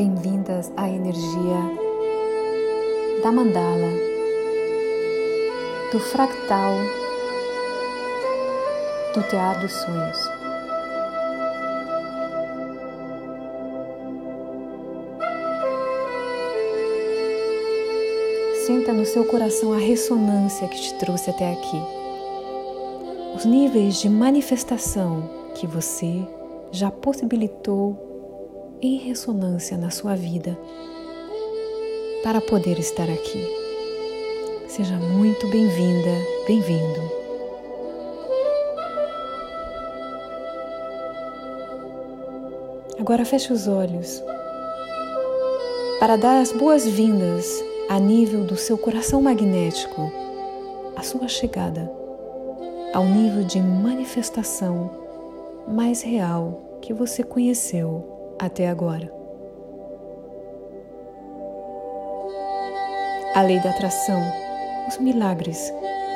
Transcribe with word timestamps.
Bem-vindas 0.00 0.72
à 0.78 0.88
energia 0.88 1.60
da 3.22 3.30
mandala, 3.30 3.92
do 5.92 6.00
fractal 6.00 6.72
do 9.12 9.22
Teatro 9.28 9.60
dos 9.60 9.72
Sonhos. 9.72 10.16
Sinta 18.64 18.94
no 18.94 19.04
seu 19.04 19.26
coração 19.26 19.74
a 19.74 19.76
ressonância 19.76 20.66
que 20.66 20.80
te 20.80 20.94
trouxe 20.94 21.28
até 21.28 21.52
aqui. 21.52 21.82
Os 23.36 23.44
níveis 23.44 23.96
de 23.96 24.08
manifestação 24.08 25.28
que 25.54 25.66
você 25.66 26.26
já 26.72 26.90
possibilitou 26.90 28.09
em 28.82 28.96
ressonância 28.96 29.76
na 29.76 29.90
sua 29.90 30.16
vida 30.16 30.58
para 32.22 32.40
poder 32.40 32.78
estar 32.78 33.08
aqui. 33.10 33.46
Seja 34.68 34.96
muito 34.96 35.46
bem-vinda, 35.48 36.10
bem-vindo. 36.46 37.10
Agora 42.98 43.24
feche 43.24 43.52
os 43.52 43.66
olhos 43.66 44.22
para 45.98 46.16
dar 46.16 46.40
as 46.40 46.52
boas-vindas 46.52 47.62
a 47.88 47.98
nível 47.98 48.44
do 48.44 48.56
seu 48.56 48.78
coração 48.78 49.20
magnético, 49.20 50.10
a 50.96 51.02
sua 51.02 51.28
chegada 51.28 51.90
ao 52.94 53.04
nível 53.04 53.44
de 53.44 53.60
manifestação 53.60 54.90
mais 55.68 56.02
real 56.02 56.78
que 56.80 56.92
você 56.92 57.22
conheceu 57.22 58.19
até 58.40 58.68
agora. 58.68 59.12
A 63.34 63.42
lei 63.42 63.60
da 63.60 63.70
atração, 63.70 64.20
os 64.88 64.98
milagres, 64.98 65.72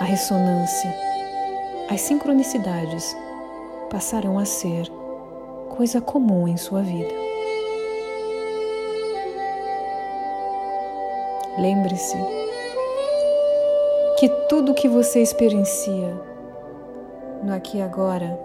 a 0.00 0.04
ressonância, 0.04 0.92
as 1.90 2.00
sincronicidades 2.00 3.16
passarão 3.90 4.38
a 4.38 4.44
ser 4.44 4.90
coisa 5.76 6.00
comum 6.00 6.48
em 6.48 6.56
sua 6.56 6.82
vida. 6.82 7.14
Lembre-se 11.58 12.16
que 14.18 14.28
tudo 14.48 14.74
que 14.74 14.88
você 14.88 15.20
experiencia 15.20 16.12
no 17.42 17.54
aqui 17.54 17.78
e 17.78 17.82
agora 17.82 18.38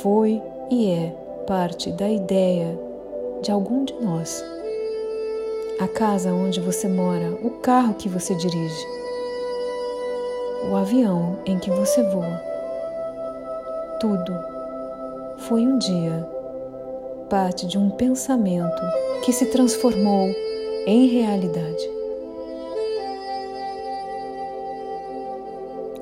foi 0.00 0.42
e 0.70 0.90
é 0.90 1.21
parte 1.42 1.90
da 1.90 2.08
ideia 2.08 2.78
de 3.42 3.50
algum 3.50 3.84
de 3.84 3.94
nós. 3.94 4.44
A 5.80 5.88
casa 5.88 6.32
onde 6.32 6.60
você 6.60 6.86
mora, 6.86 7.32
o 7.42 7.50
carro 7.50 7.94
que 7.94 8.08
você 8.08 8.34
dirige, 8.34 8.86
o 10.70 10.76
avião 10.76 11.38
em 11.44 11.58
que 11.58 11.70
você 11.70 12.02
voa. 12.10 12.40
Tudo 13.98 14.32
foi 15.38 15.62
um 15.62 15.78
dia 15.78 16.28
parte 17.28 17.66
de 17.66 17.78
um 17.78 17.90
pensamento 17.90 18.82
que 19.24 19.32
se 19.32 19.46
transformou 19.46 20.28
em 20.86 21.06
realidade. 21.06 21.90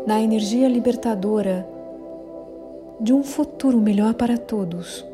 Na 0.06 0.20
energia 0.20 0.69
libertadora 0.69 1.66
de 3.00 3.12
um 3.12 3.22
futuro 3.22 3.78
melhor 3.78 4.12
para 4.14 4.36
todos 4.36 5.09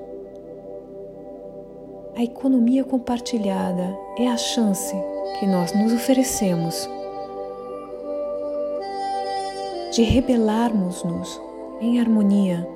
a 2.17 2.23
economia 2.23 2.83
compartilhada 2.83 3.95
é 4.19 4.27
a 4.27 4.39
chance 4.39 4.97
que 5.39 5.47
nós 5.47 5.75
nos 5.75 5.93
oferecemos 5.93 6.89
de 9.93 10.03
rebelarmos-nos 10.03 11.39
em 11.79 12.01
harmonia 12.01 12.67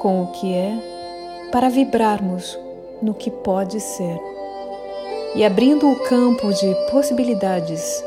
com 0.00 0.22
o 0.22 0.32
que 0.32 0.54
é 0.54 0.72
para 1.52 1.68
vibrarmos 1.68 2.58
no 3.02 3.12
que 3.12 3.30
pode 3.30 3.78
ser 3.78 4.18
e 5.34 5.44
abrindo 5.44 5.86
o 5.86 5.96
campo 6.04 6.50
de 6.50 6.74
possibilidades 6.90 8.02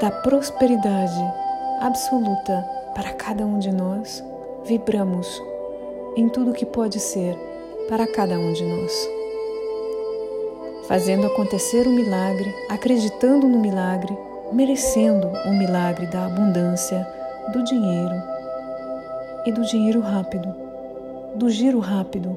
da 0.00 0.10
prosperidade 0.10 1.22
absoluta 1.80 2.68
para 2.92 3.12
cada 3.12 3.46
um 3.46 3.60
de 3.60 3.70
nós, 3.70 4.24
vibramos 4.64 5.40
em 6.16 6.30
tudo 6.30 6.54
que 6.54 6.64
pode 6.64 6.98
ser 6.98 7.36
para 7.88 8.06
cada 8.06 8.38
um 8.38 8.52
de 8.52 8.64
nós. 8.64 9.10
Fazendo 10.88 11.26
acontecer 11.26 11.86
o 11.86 11.90
um 11.90 11.92
milagre, 11.92 12.52
acreditando 12.70 13.46
no 13.46 13.58
milagre, 13.58 14.16
merecendo 14.50 15.26
o 15.26 15.48
um 15.50 15.58
milagre 15.58 16.06
da 16.06 16.24
abundância, 16.26 17.06
do 17.52 17.62
dinheiro 17.62 18.14
e 19.44 19.52
do 19.52 19.62
dinheiro 19.62 20.00
rápido, 20.00 20.54
do 21.34 21.50
giro 21.50 21.78
rápido, 21.80 22.36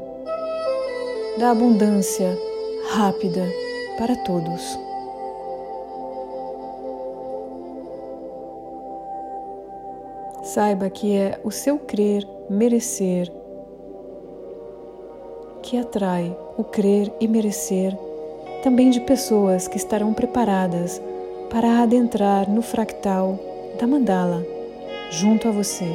da 1.38 1.52
abundância 1.52 2.38
rápida 2.92 3.48
para 3.98 4.16
todos. 4.18 4.78
Saiba 10.44 10.90
que 10.90 11.16
é 11.16 11.40
o 11.44 11.52
seu 11.52 11.78
crer, 11.78 12.28
merecer 12.50 13.32
que 15.70 15.78
atrai 15.78 16.36
o 16.58 16.64
crer 16.64 17.14
e 17.20 17.28
merecer 17.28 17.96
também 18.64 18.90
de 18.90 19.00
pessoas 19.02 19.68
que 19.68 19.78
estarão 19.78 20.16
preparadas 20.16 21.00
para 21.52 21.84
adentrar 21.84 22.50
no 22.50 22.64
fractal 22.64 23.38
da 23.80 23.86
mandala 23.86 24.44
junto 25.12 25.48
a 25.48 25.52
você. 25.52 25.86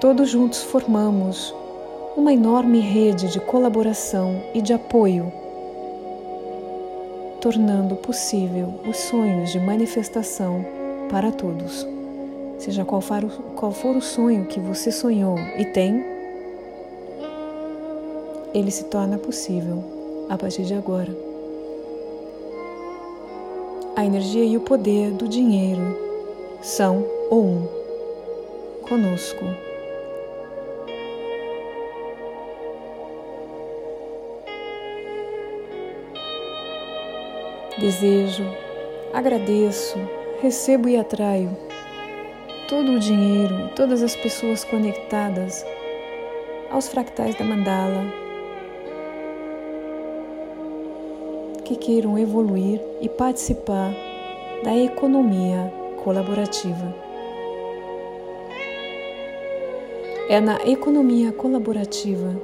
Todos 0.00 0.30
juntos 0.30 0.62
formamos 0.62 1.54
uma 2.16 2.32
enorme 2.32 2.80
rede 2.80 3.30
de 3.30 3.38
colaboração 3.38 4.42
e 4.54 4.62
de 4.62 4.72
apoio, 4.72 5.30
tornando 7.38 7.96
possível 7.96 8.80
os 8.88 8.96
sonhos 8.96 9.52
de 9.52 9.60
manifestação 9.60 10.64
para 11.10 11.30
todos. 11.30 11.86
Seja 12.56 12.82
qual 12.82 13.02
for, 13.02 13.94
o 13.94 14.00
sonho 14.00 14.46
que 14.46 14.58
você 14.58 14.90
sonhou 14.90 15.38
e 15.58 15.66
tem, 15.66 16.17
ele 18.54 18.70
se 18.70 18.84
torna 18.84 19.18
possível 19.18 19.82
a 20.28 20.36
partir 20.36 20.62
de 20.64 20.74
agora. 20.74 21.14
A 23.96 24.04
energia 24.04 24.44
e 24.44 24.56
o 24.56 24.60
poder 24.60 25.10
do 25.12 25.28
dinheiro 25.28 25.82
são 26.62 27.04
o 27.30 27.36
um 27.36 27.68
conosco. 28.88 29.44
Desejo, 37.78 38.44
agradeço, 39.12 39.98
recebo 40.40 40.88
e 40.88 40.96
atraio 40.96 41.50
todo 42.68 42.92
o 42.92 42.98
dinheiro 43.00 43.66
e 43.66 43.74
todas 43.74 44.02
as 44.02 44.14
pessoas 44.14 44.62
conectadas 44.62 45.64
aos 46.70 46.88
fractais 46.88 47.34
da 47.34 47.44
mandala 47.44 48.27
que 51.68 51.76
queiram 51.76 52.18
evoluir 52.18 52.80
e 53.02 53.10
participar 53.10 53.94
da 54.64 54.74
economia 54.74 55.70
colaborativa. 56.02 56.94
É 60.30 60.40
na 60.40 60.56
economia 60.66 61.30
colaborativa 61.30 62.34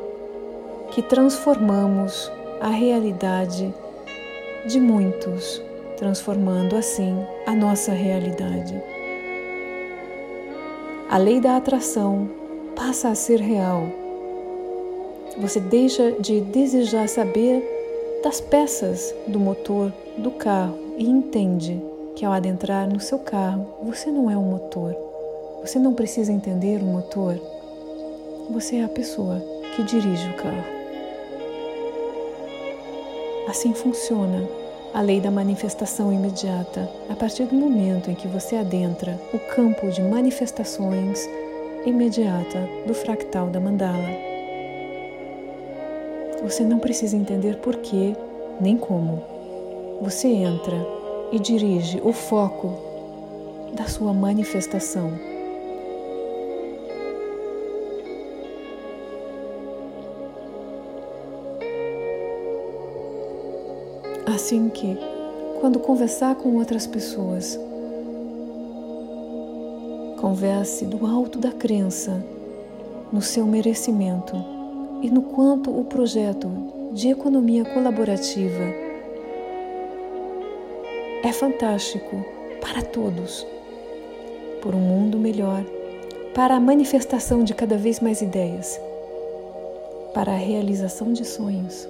que 0.90 1.00
transformamos 1.00 2.30
a 2.60 2.68
realidade 2.68 3.74
de 4.66 4.78
muitos, 4.78 5.62
transformando 5.96 6.76
assim 6.76 7.16
a 7.46 7.54
nossa 7.54 7.92
realidade. 7.92 8.78
A 11.08 11.16
lei 11.16 11.40
da 11.40 11.56
atração 11.56 12.28
passa 12.76 13.08
a 13.08 13.14
ser 13.14 13.40
real. 13.40 13.88
Você 15.38 15.60
deixa 15.60 16.12
de 16.12 16.42
desejar 16.42 17.08
saber 17.08 17.83
das 18.24 18.40
peças 18.40 19.14
do 19.26 19.38
motor 19.38 19.92
do 20.16 20.30
carro 20.30 20.78
e 20.96 21.06
entende 21.06 21.78
que 22.16 22.24
ao 22.24 22.32
adentrar 22.32 22.88
no 22.88 22.98
seu 22.98 23.18
carro, 23.18 23.66
você 23.82 24.10
não 24.10 24.30
é 24.30 24.36
o 24.36 24.40
motor. 24.40 24.96
Você 25.60 25.78
não 25.78 25.92
precisa 25.92 26.32
entender 26.32 26.80
o 26.80 26.86
motor. 26.86 27.38
Você 28.50 28.76
é 28.76 28.84
a 28.84 28.88
pessoa 28.88 29.42
que 29.76 29.82
dirige 29.82 30.26
o 30.30 30.36
carro. 30.36 30.64
Assim 33.46 33.74
funciona 33.74 34.48
a 34.94 35.02
lei 35.02 35.20
da 35.20 35.30
manifestação 35.30 36.10
imediata 36.10 36.88
a 37.10 37.14
partir 37.14 37.44
do 37.44 37.54
momento 37.54 38.10
em 38.10 38.14
que 38.14 38.26
você 38.26 38.56
adentra 38.56 39.20
o 39.34 39.38
campo 39.54 39.90
de 39.90 40.00
manifestações 40.00 41.28
imediata 41.84 42.66
do 42.86 42.94
fractal 42.94 43.48
da 43.48 43.60
mandala. 43.60 44.33
Você 46.44 46.62
não 46.62 46.78
precisa 46.78 47.16
entender 47.16 47.56
porquê 47.56 48.14
nem 48.60 48.76
como. 48.76 49.22
Você 50.02 50.28
entra 50.28 50.76
e 51.32 51.38
dirige 51.38 52.02
o 52.04 52.12
foco 52.12 52.70
da 53.74 53.86
sua 53.86 54.12
manifestação. 54.12 55.10
Assim 64.26 64.68
que, 64.68 64.98
quando 65.60 65.78
conversar 65.78 66.34
com 66.34 66.56
outras 66.58 66.86
pessoas, 66.86 67.58
converse 70.20 70.84
do 70.84 71.06
alto 71.06 71.38
da 71.38 71.52
crença 71.52 72.22
no 73.10 73.22
seu 73.22 73.46
merecimento 73.46 74.53
e 75.04 75.10
no 75.10 75.20
quanto 75.20 75.70
o 75.70 75.84
projeto 75.84 76.50
de 76.94 77.10
economia 77.10 77.62
colaborativa 77.62 78.64
é 81.22 81.30
fantástico 81.30 82.24
para 82.58 82.80
todos, 82.80 83.46
por 84.62 84.74
um 84.74 84.80
mundo 84.80 85.18
melhor, 85.18 85.62
para 86.34 86.54
a 86.54 86.60
manifestação 86.60 87.44
de 87.44 87.52
cada 87.52 87.76
vez 87.76 88.00
mais 88.00 88.22
ideias, 88.22 88.80
para 90.14 90.32
a 90.32 90.36
realização 90.36 91.12
de 91.12 91.26
sonhos 91.26 91.86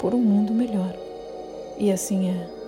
por 0.00 0.14
um 0.14 0.20
mundo 0.20 0.52
melhor. 0.52 0.94
E 1.78 1.92
assim 1.92 2.28
é. 2.28 2.63